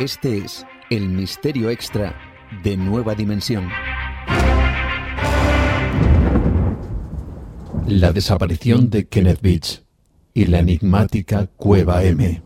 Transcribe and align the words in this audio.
Este 0.00 0.38
es 0.38 0.64
el 0.88 1.10
misterio 1.10 1.68
extra 1.68 2.16
de 2.64 2.74
Nueva 2.78 3.14
Dimensión. 3.14 3.68
La 7.86 8.10
desaparición 8.10 8.88
de 8.88 9.08
Kenneth 9.08 9.42
Beach 9.42 9.82
y 10.32 10.46
la 10.46 10.60
enigmática 10.60 11.48
Cueva 11.54 12.02
M. 12.02 12.42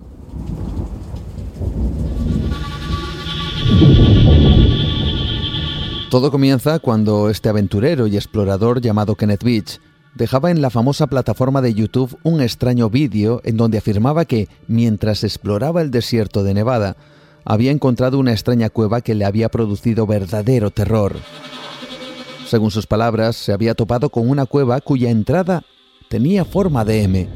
Todo 6.11 6.33
comienza 6.33 6.81
cuando 6.81 7.31
este 7.31 7.51
aventurero 7.51 8.09
y 8.09 8.17
explorador 8.17 8.81
llamado 8.81 9.15
Kenneth 9.15 9.45
Beach 9.45 9.81
dejaba 10.17 10.51
en 10.51 10.61
la 10.61 10.71
famosa 10.71 11.07
plataforma 11.07 11.63
de 11.63 11.73
YouTube 11.73 12.19
un 12.25 12.41
extraño 12.41 12.91
vídeo 12.91 13.41
en 13.45 13.57
donde 13.57 13.79
afirmaba 13.79 14.25
que, 14.25 14.49
mientras 14.67 15.23
exploraba 15.23 15.83
el 15.83 15.93
desierto 15.93 16.43
de 16.43 16.55
Nevada, 16.55 16.97
había 17.45 17.71
encontrado 17.71 18.19
una 18.19 18.33
extraña 18.33 18.71
cueva 18.71 19.01
que 19.01 19.15
le 19.15 19.25
había 19.25 19.49
producido 19.49 20.07
verdadero 20.07 20.71
terror. 20.71 21.17
Según 22.47 22.71
sus 22.71 22.87
palabras, 22.87 23.37
se 23.37 23.53
había 23.53 23.75
topado 23.75 24.11
con 24.11 24.29
una 24.29 24.47
cueva 24.47 24.81
cuya 24.81 25.11
entrada 25.11 25.65
tenía 26.09 26.45
forma 26.45 26.85
de 26.85 27.03
M. 27.03 27.29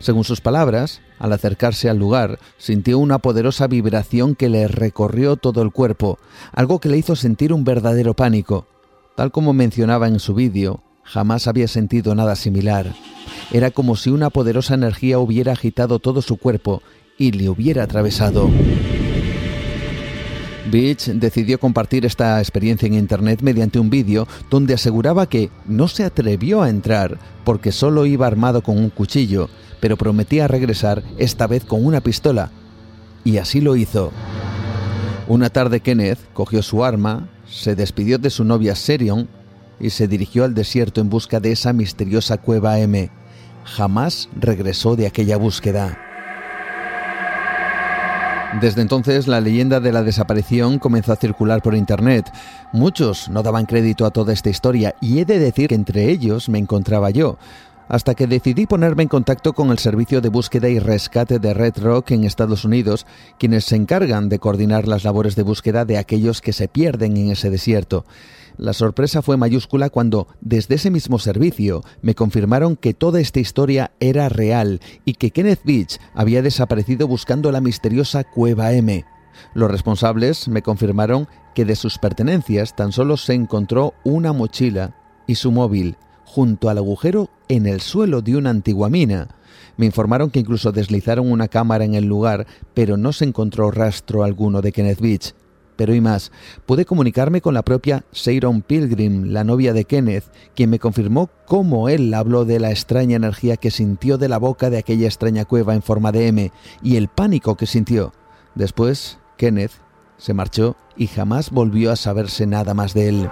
Según 0.00 0.24
sus 0.24 0.40
palabras, 0.40 1.00
al 1.18 1.32
acercarse 1.32 1.88
al 1.88 1.98
lugar, 1.98 2.38
sintió 2.58 2.98
una 2.98 3.18
poderosa 3.18 3.66
vibración 3.66 4.34
que 4.34 4.48
le 4.48 4.68
recorrió 4.68 5.36
todo 5.36 5.62
el 5.62 5.72
cuerpo, 5.72 6.18
algo 6.52 6.80
que 6.80 6.88
le 6.88 6.98
hizo 6.98 7.16
sentir 7.16 7.52
un 7.52 7.64
verdadero 7.64 8.14
pánico. 8.14 8.66
Tal 9.16 9.32
como 9.32 9.52
mencionaba 9.52 10.06
en 10.06 10.20
su 10.20 10.34
vídeo, 10.34 10.82
jamás 11.02 11.48
había 11.48 11.66
sentido 11.66 12.14
nada 12.14 12.36
similar. 12.36 12.94
Era 13.50 13.70
como 13.70 13.96
si 13.96 14.10
una 14.10 14.30
poderosa 14.30 14.74
energía 14.74 15.18
hubiera 15.18 15.52
agitado 15.52 15.98
todo 15.98 16.22
su 16.22 16.36
cuerpo 16.36 16.82
y 17.16 17.32
le 17.32 17.48
hubiera 17.48 17.82
atravesado. 17.82 18.50
Beach 20.70 21.06
decidió 21.06 21.58
compartir 21.58 22.04
esta 22.04 22.38
experiencia 22.38 22.86
en 22.86 22.94
Internet 22.94 23.40
mediante 23.42 23.78
un 23.78 23.90
vídeo 23.90 24.26
donde 24.50 24.74
aseguraba 24.74 25.28
que 25.28 25.50
no 25.66 25.88
se 25.88 26.04
atrevió 26.04 26.62
a 26.62 26.70
entrar 26.70 27.18
porque 27.44 27.72
solo 27.72 28.06
iba 28.06 28.26
armado 28.26 28.62
con 28.62 28.78
un 28.78 28.90
cuchillo, 28.90 29.48
pero 29.80 29.96
prometía 29.96 30.48
regresar 30.48 31.02
esta 31.18 31.46
vez 31.46 31.64
con 31.64 31.84
una 31.84 32.00
pistola. 32.00 32.50
Y 33.24 33.38
así 33.38 33.60
lo 33.60 33.76
hizo. 33.76 34.12
Una 35.26 35.50
tarde 35.50 35.80
Kenneth 35.80 36.18
cogió 36.32 36.62
su 36.62 36.84
arma, 36.84 37.28
se 37.46 37.74
despidió 37.74 38.18
de 38.18 38.30
su 38.30 38.44
novia 38.44 38.74
Serion 38.74 39.28
y 39.80 39.90
se 39.90 40.08
dirigió 40.08 40.44
al 40.44 40.54
desierto 40.54 41.00
en 41.00 41.10
busca 41.10 41.40
de 41.40 41.52
esa 41.52 41.72
misteriosa 41.72 42.38
cueva 42.38 42.78
M. 42.78 43.10
Jamás 43.64 44.28
regresó 44.34 44.96
de 44.96 45.06
aquella 45.06 45.36
búsqueda. 45.36 46.07
Desde 48.54 48.80
entonces 48.80 49.28
la 49.28 49.40
leyenda 49.40 49.78
de 49.78 49.92
la 49.92 50.02
desaparición 50.02 50.78
comenzó 50.78 51.12
a 51.12 51.16
circular 51.16 51.60
por 51.62 51.74
Internet. 51.74 52.32
Muchos 52.72 53.28
no 53.28 53.42
daban 53.42 53.66
crédito 53.66 54.06
a 54.06 54.10
toda 54.10 54.32
esta 54.32 54.48
historia 54.48 54.94
y 55.00 55.18
he 55.18 55.24
de 55.26 55.38
decir 55.38 55.68
que 55.68 55.74
entre 55.74 56.10
ellos 56.10 56.48
me 56.48 56.58
encontraba 56.58 57.10
yo 57.10 57.36
hasta 57.88 58.14
que 58.14 58.26
decidí 58.26 58.66
ponerme 58.66 59.02
en 59.02 59.08
contacto 59.08 59.54
con 59.54 59.70
el 59.70 59.78
servicio 59.78 60.20
de 60.20 60.28
búsqueda 60.28 60.68
y 60.68 60.78
rescate 60.78 61.38
de 61.38 61.54
Red 61.54 61.78
Rock 61.78 62.10
en 62.10 62.24
Estados 62.24 62.64
Unidos, 62.64 63.06
quienes 63.38 63.64
se 63.64 63.76
encargan 63.76 64.28
de 64.28 64.38
coordinar 64.38 64.86
las 64.86 65.04
labores 65.04 65.36
de 65.36 65.42
búsqueda 65.42 65.84
de 65.84 65.96
aquellos 65.96 66.40
que 66.40 66.52
se 66.52 66.68
pierden 66.68 67.16
en 67.16 67.30
ese 67.30 67.50
desierto. 67.50 68.04
La 68.58 68.72
sorpresa 68.72 69.22
fue 69.22 69.36
mayúscula 69.36 69.88
cuando, 69.88 70.26
desde 70.40 70.74
ese 70.74 70.90
mismo 70.90 71.20
servicio, 71.20 71.84
me 72.02 72.16
confirmaron 72.16 72.74
que 72.74 72.92
toda 72.92 73.20
esta 73.20 73.38
historia 73.38 73.92
era 74.00 74.28
real 74.28 74.80
y 75.04 75.14
que 75.14 75.30
Kenneth 75.30 75.60
Beach 75.62 76.00
había 76.12 76.42
desaparecido 76.42 77.06
buscando 77.06 77.52
la 77.52 77.60
misteriosa 77.60 78.24
Cueva 78.24 78.72
M. 78.72 79.04
Los 79.54 79.70
responsables 79.70 80.48
me 80.48 80.62
confirmaron 80.62 81.28
que 81.54 81.64
de 81.64 81.76
sus 81.76 81.98
pertenencias 81.98 82.74
tan 82.74 82.90
solo 82.90 83.16
se 83.16 83.34
encontró 83.34 83.94
una 84.02 84.32
mochila 84.32 84.96
y 85.28 85.36
su 85.36 85.52
móvil, 85.52 85.96
junto 86.24 86.68
al 86.68 86.78
agujero 86.78 87.30
en 87.48 87.66
el 87.66 87.80
suelo 87.80 88.22
de 88.22 88.36
una 88.36 88.50
antigua 88.50 88.90
mina. 88.90 89.28
Me 89.76 89.86
informaron 89.86 90.30
que 90.30 90.40
incluso 90.40 90.72
deslizaron 90.72 91.30
una 91.30 91.46
cámara 91.46 91.84
en 91.84 91.94
el 91.94 92.06
lugar, 92.06 92.48
pero 92.74 92.96
no 92.96 93.12
se 93.12 93.24
encontró 93.24 93.70
rastro 93.70 94.24
alguno 94.24 94.62
de 94.62 94.72
Kenneth 94.72 95.00
Beach. 95.00 95.34
Pero 95.78 95.94
y 95.94 96.00
más, 96.00 96.32
pude 96.66 96.84
comunicarme 96.84 97.40
con 97.40 97.54
la 97.54 97.62
propia 97.62 98.04
Sharon 98.12 98.62
Pilgrim, 98.62 99.26
la 99.26 99.44
novia 99.44 99.72
de 99.72 99.84
Kenneth, 99.84 100.24
quien 100.56 100.70
me 100.70 100.80
confirmó 100.80 101.30
cómo 101.46 101.88
él 101.88 102.12
habló 102.14 102.44
de 102.44 102.58
la 102.58 102.72
extraña 102.72 103.14
energía 103.14 103.56
que 103.56 103.70
sintió 103.70 104.18
de 104.18 104.28
la 104.28 104.38
boca 104.38 104.70
de 104.70 104.78
aquella 104.78 105.06
extraña 105.06 105.44
cueva 105.44 105.76
en 105.76 105.82
forma 105.82 106.10
de 106.10 106.26
M 106.26 106.50
y 106.82 106.96
el 106.96 107.06
pánico 107.06 107.54
que 107.54 107.66
sintió. 107.66 108.12
Después, 108.56 109.18
Kenneth 109.36 109.70
se 110.16 110.34
marchó 110.34 110.74
y 110.96 111.06
jamás 111.06 111.52
volvió 111.52 111.92
a 111.92 111.96
saberse 111.96 112.44
nada 112.44 112.74
más 112.74 112.92
de 112.92 113.10
él. 113.10 113.30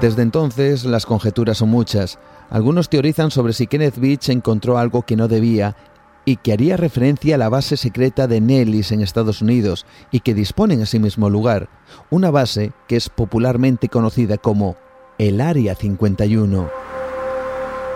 Desde 0.00 0.22
entonces 0.22 0.84
las 0.84 1.06
conjeturas 1.06 1.58
son 1.58 1.68
muchas. 1.68 2.18
Algunos 2.50 2.88
teorizan 2.88 3.30
sobre 3.30 3.52
si 3.52 3.68
Kenneth 3.68 3.98
Beach 3.98 4.30
encontró 4.30 4.78
algo 4.78 5.02
que 5.02 5.14
no 5.14 5.28
debía 5.28 5.76
y 6.28 6.36
que 6.36 6.52
haría 6.52 6.76
referencia 6.76 7.36
a 7.36 7.38
la 7.38 7.48
base 7.48 7.78
secreta 7.78 8.26
de 8.26 8.42
Nellis 8.42 8.92
en 8.92 9.00
Estados 9.00 9.40
Unidos 9.40 9.86
y 10.10 10.20
que 10.20 10.34
dispone 10.34 10.74
en 10.74 10.82
ese 10.82 10.98
mismo 10.98 11.30
lugar, 11.30 11.70
una 12.10 12.30
base 12.30 12.72
que 12.86 12.96
es 12.96 13.08
popularmente 13.08 13.88
conocida 13.88 14.36
como 14.36 14.76
el 15.16 15.40
Área 15.40 15.74
51. 15.74 16.68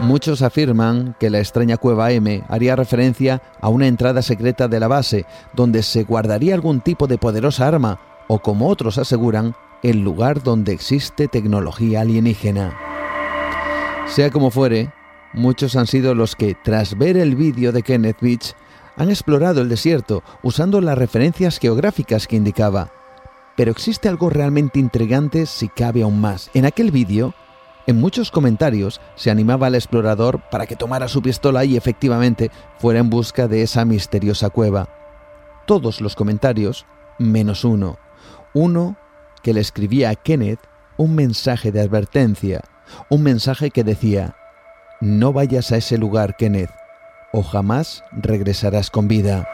Muchos 0.00 0.40
afirman 0.40 1.14
que 1.20 1.28
la 1.28 1.40
extraña 1.40 1.76
cueva 1.76 2.10
M 2.10 2.42
haría 2.48 2.74
referencia 2.74 3.42
a 3.60 3.68
una 3.68 3.86
entrada 3.86 4.22
secreta 4.22 4.66
de 4.66 4.80
la 4.80 4.88
base, 4.88 5.26
donde 5.52 5.82
se 5.82 6.04
guardaría 6.04 6.54
algún 6.54 6.80
tipo 6.80 7.06
de 7.06 7.18
poderosa 7.18 7.68
arma, 7.68 8.00
o 8.28 8.38
como 8.38 8.68
otros 8.68 8.96
aseguran, 8.96 9.54
el 9.82 10.00
lugar 10.00 10.42
donde 10.42 10.72
existe 10.72 11.28
tecnología 11.28 12.00
alienígena. 12.00 12.74
Sea 14.06 14.30
como 14.30 14.50
fuere, 14.50 14.90
muchos 15.32 15.76
han 15.76 15.86
sido 15.86 16.14
los 16.14 16.36
que, 16.36 16.54
tras 16.54 16.96
ver 16.96 17.16
el 17.16 17.36
vídeo 17.36 17.72
de 17.72 17.82
Kenneth 17.82 18.20
Beach, 18.20 18.54
han 18.96 19.10
explorado 19.10 19.62
el 19.62 19.68
desierto 19.68 20.22
usando 20.42 20.80
las 20.80 20.98
referencias 20.98 21.58
geográficas 21.58 22.26
que 22.26 22.36
indicaba. 22.36 22.92
Pero 23.56 23.70
existe 23.70 24.08
algo 24.08 24.30
realmente 24.30 24.78
intrigante 24.78 25.46
si 25.46 25.68
cabe 25.68 26.02
aún 26.02 26.20
más. 26.20 26.50
En 26.54 26.64
aquel 26.64 26.90
vídeo, 26.90 27.34
en 27.86 28.00
muchos 28.00 28.30
comentarios 28.30 29.00
se 29.16 29.30
animaba 29.30 29.66
al 29.66 29.74
explorador 29.74 30.40
para 30.50 30.66
que 30.66 30.76
tomara 30.76 31.08
su 31.08 31.20
pistola 31.20 31.64
y 31.64 31.76
efectivamente 31.76 32.50
fuera 32.78 33.00
en 33.00 33.10
busca 33.10 33.48
de 33.48 33.62
esa 33.62 33.84
misteriosa 33.84 34.50
cueva. 34.50 34.88
Todos 35.66 36.00
los 36.00 36.14
comentarios, 36.14 36.86
menos 37.18 37.64
uno. 37.64 37.98
Uno 38.54 38.96
que 39.42 39.52
le 39.52 39.60
escribía 39.60 40.10
a 40.10 40.14
Kenneth 40.14 40.60
un 40.96 41.14
mensaje 41.14 41.72
de 41.72 41.80
advertencia, 41.80 42.62
un 43.08 43.22
mensaje 43.22 43.70
que 43.70 43.84
decía, 43.84 44.36
no 45.02 45.32
vayas 45.32 45.72
a 45.72 45.78
ese 45.78 45.98
lugar, 45.98 46.36
Kenneth, 46.36 46.70
o 47.32 47.42
jamás 47.42 48.04
regresarás 48.12 48.88
con 48.88 49.08
vida. 49.08 49.48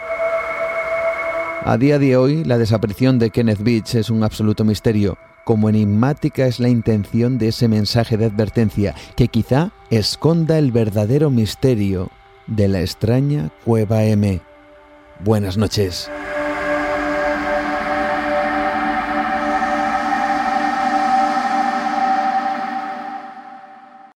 A 1.65 1.79
día 1.79 1.99
de 1.99 2.19
hoy, 2.19 2.45
la 2.45 2.59
desaparición 2.59 3.19
de 3.19 3.31
Kenneth 3.31 3.63
Beach 3.63 3.95
es 3.95 4.11
un 4.11 4.25
absoluto 4.25 4.63
misterio, 4.65 5.17
como 5.45 5.71
enigmática 5.71 6.47
es 6.47 6.61
la 6.61 6.69
intención 6.69 7.39
de 7.39 7.49
ese 7.49 7.67
mensaje 7.67 8.19
de 8.19 8.27
advertencia, 8.27 8.95
que 9.17 9.29
quizá 9.29 9.73
esconda 9.89 10.59
el 10.59 10.71
verdadero 10.71 11.31
misterio 11.31 12.11
de 12.47 12.69
la 12.69 12.83
extraña 12.83 13.51
Cueva 13.65 14.05
M. 14.05 14.43
Buenas 15.25 15.57
noches. 15.57 16.11